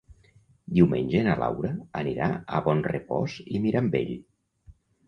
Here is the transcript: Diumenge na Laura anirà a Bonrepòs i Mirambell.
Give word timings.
Diumenge 0.77 1.21
na 1.27 1.35
Laura 1.43 1.71
anirà 2.01 2.31
a 2.57 2.65
Bonrepòs 2.71 3.39
i 3.45 3.65
Mirambell. 3.69 4.15